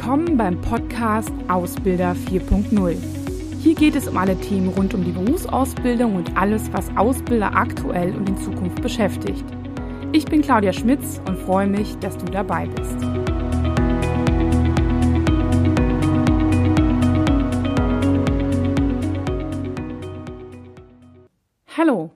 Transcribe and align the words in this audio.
Willkommen 0.00 0.36
beim 0.36 0.60
Podcast 0.60 1.32
Ausbilder 1.48 2.12
4.0. 2.12 2.96
Hier 3.60 3.74
geht 3.74 3.96
es 3.96 4.06
um 4.06 4.16
alle 4.16 4.40
Themen 4.40 4.68
rund 4.68 4.94
um 4.94 5.02
die 5.02 5.10
Berufsausbildung 5.10 6.14
und 6.14 6.36
alles, 6.36 6.72
was 6.72 6.88
Ausbilder 6.96 7.52
aktuell 7.52 8.14
und 8.14 8.28
in 8.28 8.36
Zukunft 8.38 8.80
beschäftigt. 8.80 9.44
Ich 10.12 10.24
bin 10.24 10.40
Claudia 10.40 10.72
Schmitz 10.72 11.20
und 11.26 11.36
freue 11.36 11.66
mich, 11.66 11.96
dass 11.96 12.16
du 12.16 12.26
dabei 12.26 12.68
bist. 12.68 12.96
Hallo. 21.76 22.12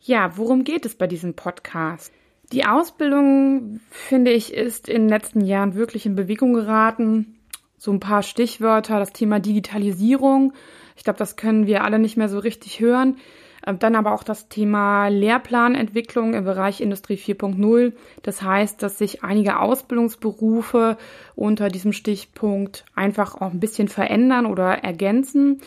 Ja, 0.00 0.38
worum 0.38 0.62
geht 0.62 0.86
es 0.86 0.94
bei 0.94 1.08
diesem 1.08 1.34
Podcast? 1.34 2.12
Die 2.52 2.64
Ausbildung, 2.64 3.80
finde 3.90 4.30
ich, 4.30 4.54
ist 4.54 4.88
in 4.88 5.02
den 5.02 5.08
letzten 5.08 5.42
Jahren 5.42 5.74
wirklich 5.74 6.06
in 6.06 6.14
Bewegung 6.14 6.54
geraten. 6.54 7.38
So 7.76 7.92
ein 7.92 8.00
paar 8.00 8.22
Stichwörter, 8.22 8.98
das 8.98 9.12
Thema 9.12 9.38
Digitalisierung. 9.38 10.54
Ich 10.96 11.04
glaube, 11.04 11.18
das 11.18 11.36
können 11.36 11.66
wir 11.66 11.84
alle 11.84 11.98
nicht 11.98 12.16
mehr 12.16 12.28
so 12.28 12.38
richtig 12.38 12.80
hören. 12.80 13.18
Ähm, 13.66 13.78
dann 13.78 13.96
aber 13.96 14.12
auch 14.12 14.22
das 14.22 14.48
Thema 14.48 15.08
Lehrplanentwicklung 15.08 16.32
im 16.32 16.44
Bereich 16.44 16.80
Industrie 16.80 17.16
4.0. 17.16 17.92
Das 18.22 18.40
heißt, 18.40 18.82
dass 18.82 18.96
sich 18.96 19.22
einige 19.22 19.60
Ausbildungsberufe 19.60 20.96
unter 21.36 21.68
diesem 21.68 21.92
Stichpunkt 21.92 22.86
einfach 22.94 23.34
auch 23.34 23.52
ein 23.52 23.60
bisschen 23.60 23.88
verändern 23.88 24.46
oder 24.46 24.84
ergänzen. 24.84 25.60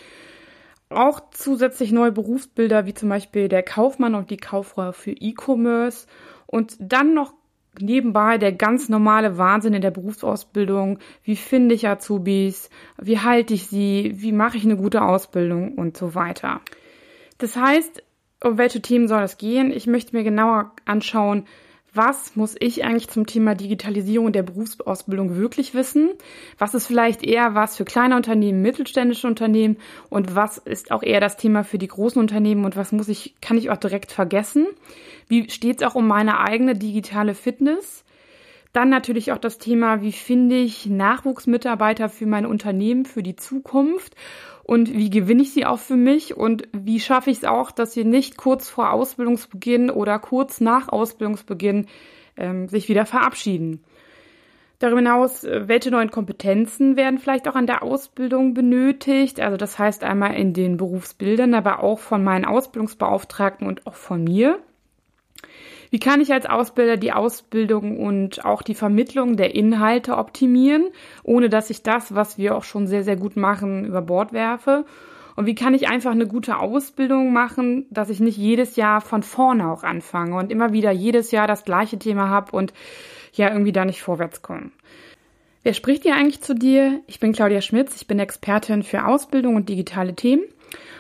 Auch 0.91 1.22
zusätzlich 1.31 1.91
neue 1.91 2.12
Berufsbilder 2.12 2.86
wie 2.86 2.94
zum 2.94 3.09
Beispiel 3.09 3.48
der 3.48 3.63
Kaufmann 3.63 4.16
und 4.16 4.30
die 4.30 4.38
Kauffrau 4.38 4.91
für 4.91 5.12
E-Commerce 5.12 6.08
und 6.48 6.76
dann 6.80 7.14
noch 7.14 7.34
nebenbei 7.80 8.38
der 8.38 8.52
ganz 8.52 8.89
normale 8.89 9.38
Wahnsinn 9.38 9.73
in 9.73 9.81
der 9.81 9.92
Berufsausbildung. 9.92 11.00
Wie 11.23 11.36
finde 11.36 11.75
ich 11.75 11.88
Azubis? 11.88 12.69
Wie 13.02 13.19
halte 13.19 13.53
ich 13.53 13.67
sie? 13.67 14.14
Wie 14.16 14.34
mache 14.34 14.58
ich 14.58 14.66
eine 14.66 14.75
gute 14.75 15.02
Ausbildung 15.02 15.75
und 15.75 15.95
so 15.95 16.14
weiter. 16.14 16.62
Das 17.38 17.56
heißt, 17.56 18.03
um 18.44 18.58
welche 18.58 18.81
Themen 18.81 19.08
soll 19.08 19.23
es 19.23 19.38
gehen? 19.38 19.72
Ich 19.72 19.88
möchte 19.88 20.16
mir 20.16 20.23
genauer 20.23 20.73
anschauen, 20.86 21.45
was 21.94 22.36
muss 22.38 22.56
ich 22.58 22.86
eigentlich 22.86 23.09
zum 23.09 23.25
Thema 23.25 23.53
Digitalisierung 23.53 24.31
der 24.31 24.44
Berufsausbildung 24.44 25.36
wirklich 25.36 25.73
wissen? 25.73 26.11
Was 26.58 26.73
ist 26.73 26.88
vielleicht 26.88 27.23
eher 27.23 27.53
was 27.53 27.75
für 27.75 27.84
kleine 27.84 28.16
Unternehmen, 28.16 28.61
mittelständische 28.61 29.28
Unternehmen 29.28 29.78
und 30.09 30.34
was 30.34 30.58
ist 30.58 30.92
auch 30.92 31.03
eher 31.03 31.19
das 31.19 31.36
Thema 31.36 31.64
für 31.64 31.78
die 31.78 31.88
großen 31.88 32.22
Unternehmen 32.22 32.64
und 32.64 32.78
was 32.78 32.94
muss 32.94 33.09
ich, 33.09 33.36
kann 33.42 33.58
ich 33.58 33.69
auch 33.69 33.78
direkt 33.78 34.14
vergessen? 34.14 34.67
Wie 35.28 35.50
steht 35.50 35.81
es 35.81 35.88
auch 35.88 35.95
um 35.95 36.08
meine 36.08 36.39
eigene 36.39 36.75
digitale 36.75 37.36
Fitness? 37.36 38.06
Dann 38.72 38.88
natürlich 38.88 39.34
auch 39.34 39.38
das 39.38 39.58
Thema, 39.58 40.02
wie 40.02 40.14
finde 40.14 40.56
ich 40.56 40.86
Nachwuchsmitarbeiter 40.86 42.08
für 42.08 42.25
mein 42.25 42.45
Unternehmen, 42.45 43.03
für 43.03 43.22
die 43.22 43.36
Zukunft 43.36 44.16
und 44.72 44.94
wie 44.94 45.09
gewinne 45.09 45.41
ich 45.41 45.52
sie 45.52 45.66
auch 45.66 45.80
für 45.80 45.97
mich 45.97 46.38
und 46.38 46.66
wie 46.72 47.02
schaffe 47.02 47.30
ich 47.30 47.39
es 47.39 47.44
auch, 47.44 47.72
dass 47.72 47.91
sie 47.91 48.05
nicht 48.05 48.38
kurz 48.38 48.69
vor 48.69 48.94
Ausbildungsbeginn 48.94 49.89
oder 49.89 50.17
kurz 50.17 50.61
nach 50.61 50.88
Ausbildungsbeginn 50.88 51.88
ähm, 52.38 52.69
sich 52.69 52.88
wieder 52.88 53.05
verabschieden. 53.05 53.83
Darüber 54.80 55.00
hinaus, 55.00 55.44
äh, 55.44 55.67
welche 55.67 55.91
neuen 55.91 56.09
Kompetenzen 56.09 56.95
werden 56.95 57.19
vielleicht 57.19 57.50
auch 57.50 57.55
an 57.55 57.67
der 57.67 57.83
Ausbildung 57.83 58.53
benötigt? 58.53 59.41
Also 59.41 59.58
das 59.58 59.78
heißt 59.78 60.05
einmal 60.05 60.36
in 60.36 60.53
den 60.53 60.78
Berufsbildern, 60.78 61.53
aber 61.53 61.83
auch 61.83 62.00
von 62.00 62.23
meinen 62.23 62.45
Ausbildungsbeauftragten 62.45 63.67
und 63.67 63.85
auch 63.85 63.95
von 63.95 64.23
mir. 64.23 64.58
Wie 65.90 66.00
kann 66.00 66.22
ich 66.22 66.32
als 66.32 66.46
Ausbilder 66.46 66.96
die 66.96 67.12
Ausbildung 67.12 68.00
und 68.00 68.46
auch 68.46 68.62
die 68.62 68.76
Vermittlung 68.76 69.36
der 69.36 69.54
Inhalte 69.54 70.16
optimieren, 70.18 70.86
ohne 71.24 71.50
dass 71.50 71.70
ich 71.70 71.84
das, 71.84 72.16
was 72.16 72.38
wir 72.38 72.56
auch 72.56 72.64
schon 72.64 72.88
sehr, 72.88 73.03
sehr 73.03 73.18
gut 73.18 73.36
machen, 73.36 73.86
über 73.86 74.02
Bord 74.02 74.31
werfe? 74.31 74.86
Und 75.36 75.46
wie 75.46 75.56
kann 75.56 75.74
ich 75.74 75.90
einfach 75.90 76.12
eine 76.12 76.28
gute 76.28 76.58
Ausbildung 76.58 77.34
machen, 77.34 77.86
dass 77.90 78.09
ich 78.09 78.20
nicht 78.20 78.38
jedes 78.38 78.75
Jahr 78.75 79.02
von 79.02 79.24
vorne 79.24 79.70
auch 79.70 79.84
anfange 79.84 80.38
und 80.38 80.52
immer 80.52 80.72
wieder 80.72 80.91
jedes 80.91 81.31
Jahr 81.31 81.47
das 81.47 81.66
gleiche 81.66 82.00
Thema 82.00 82.30
habe 82.30 82.56
und 82.56 82.74
ja 83.34 83.50
irgendwie 83.50 83.72
da 83.72 83.84
nicht 83.84 84.02
vorwärts 84.02 84.41
komme? 84.41 84.72
Wer 85.64 85.74
spricht 85.74 86.03
hier 86.03 86.16
eigentlich 86.16 86.41
zu 86.41 86.56
dir? 86.56 87.02
Ich 87.08 87.20
bin 87.20 87.34
Claudia 87.34 87.62
Schmitz, 87.62 87.96
ich 87.96 88.08
bin 88.08 88.20
Expertin 88.20 88.84
für 88.84 89.06
Ausbildung 89.06 89.56
und 89.56 89.68
digitale 89.70 90.16
Themen 90.16 90.44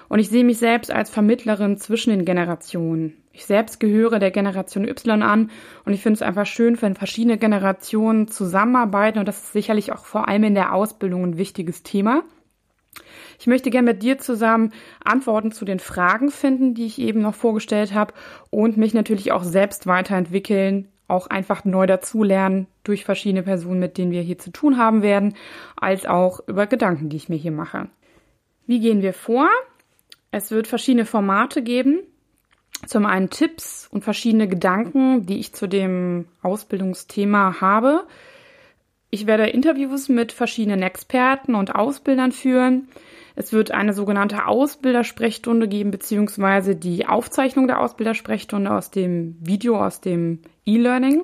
und 0.09 0.19
ich 0.19 0.29
sehe 0.29 0.43
mich 0.43 0.57
selbst 0.57 0.91
als 0.91 1.09
Vermittlerin 1.09 1.77
zwischen 1.77 2.11
den 2.11 2.25
Generationen. 2.25 3.20
Ich 3.33 3.45
selbst 3.45 3.79
gehöre 3.79 4.19
der 4.19 4.31
Generation 4.31 4.87
Y 4.87 5.21
an 5.21 5.51
und 5.85 5.93
ich 5.93 6.01
finde 6.01 6.15
es 6.15 6.21
einfach 6.21 6.45
schön, 6.45 6.81
wenn 6.81 6.95
verschiedene 6.95 7.37
Generationen 7.37 8.27
zusammenarbeiten 8.27 9.19
und 9.19 9.27
das 9.27 9.43
ist 9.43 9.53
sicherlich 9.53 9.93
auch 9.93 10.05
vor 10.05 10.27
allem 10.27 10.43
in 10.43 10.55
der 10.55 10.73
Ausbildung 10.73 11.23
ein 11.23 11.37
wichtiges 11.37 11.83
Thema. 11.83 12.23
Ich 13.39 13.47
möchte 13.47 13.69
gerne 13.69 13.93
mit 13.93 14.03
dir 14.03 14.19
zusammen 14.19 14.73
Antworten 15.03 15.51
zu 15.51 15.65
den 15.65 15.79
Fragen 15.79 16.29
finden, 16.29 16.73
die 16.73 16.85
ich 16.85 16.99
eben 16.99 17.21
noch 17.21 17.33
vorgestellt 17.35 17.93
habe 17.93 18.13
und 18.49 18.77
mich 18.77 18.93
natürlich 18.93 19.31
auch 19.31 19.43
selbst 19.43 19.87
weiterentwickeln, 19.87 20.89
auch 21.07 21.27
einfach 21.27 21.65
neu 21.65 21.87
dazulernen 21.87 22.67
durch 22.83 23.05
verschiedene 23.05 23.43
Personen, 23.43 23.79
mit 23.79 23.97
denen 23.97 24.11
wir 24.11 24.21
hier 24.21 24.37
zu 24.37 24.51
tun 24.51 24.77
haben 24.77 25.01
werden, 25.01 25.35
als 25.75 26.05
auch 26.05 26.41
über 26.47 26.67
Gedanken, 26.67 27.09
die 27.09 27.17
ich 27.17 27.29
mir 27.29 27.37
hier 27.37 27.51
mache. 27.51 27.89
Wie 28.67 28.79
gehen 28.79 29.01
wir 29.01 29.13
vor? 29.13 29.49
Es 30.31 30.51
wird 30.51 30.67
verschiedene 30.67 31.05
Formate 31.05 31.61
geben. 31.61 32.01
Zum 32.85 33.05
einen 33.05 33.29
Tipps 33.29 33.87
und 33.91 34.03
verschiedene 34.03 34.47
Gedanken, 34.47 35.25
die 35.25 35.39
ich 35.39 35.53
zu 35.53 35.67
dem 35.67 36.25
Ausbildungsthema 36.41 37.61
habe. 37.61 38.05
Ich 39.11 39.27
werde 39.27 39.47
Interviews 39.47 40.09
mit 40.09 40.31
verschiedenen 40.31 40.81
Experten 40.81 41.55
und 41.55 41.75
Ausbildern 41.75 42.31
führen. 42.31 42.87
Es 43.35 43.53
wird 43.53 43.71
eine 43.71 43.93
sogenannte 43.93 44.47
Ausbildersprechstunde 44.47 45.67
geben, 45.67 45.91
beziehungsweise 45.91 46.75
die 46.75 47.05
Aufzeichnung 47.07 47.67
der 47.67 47.79
Ausbildersprechstunde 47.79 48.71
aus 48.71 48.91
dem 48.91 49.37
Video, 49.39 49.83
aus 49.83 50.01
dem 50.01 50.39
E-Learning. 50.65 51.23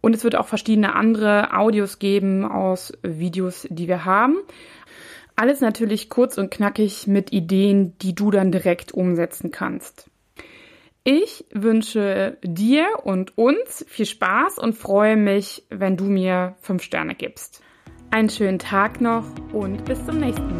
Und 0.00 0.14
es 0.14 0.24
wird 0.24 0.36
auch 0.36 0.48
verschiedene 0.48 0.94
andere 0.94 1.56
Audios 1.56 1.98
geben 1.98 2.44
aus 2.44 2.92
Videos, 3.02 3.66
die 3.70 3.88
wir 3.88 4.04
haben. 4.04 4.36
Alles 5.36 5.60
natürlich 5.60 6.10
kurz 6.10 6.36
und 6.36 6.50
knackig 6.50 7.06
mit 7.06 7.32
Ideen, 7.32 7.96
die 7.98 8.14
du 8.14 8.30
dann 8.30 8.52
direkt 8.52 8.92
umsetzen 8.92 9.50
kannst. 9.50 10.09
Ich 11.04 11.46
wünsche 11.50 12.36
dir 12.42 12.86
und 13.04 13.38
uns 13.38 13.84
viel 13.88 14.04
Spaß 14.04 14.58
und 14.58 14.74
freue 14.74 15.16
mich, 15.16 15.64
wenn 15.70 15.96
du 15.96 16.04
mir 16.04 16.56
fünf 16.60 16.82
Sterne 16.82 17.14
gibst. 17.14 17.62
Einen 18.10 18.28
schönen 18.28 18.58
Tag 18.58 19.00
noch 19.00 19.24
und 19.52 19.84
bis 19.86 20.04
zum 20.04 20.18
nächsten 20.18 20.59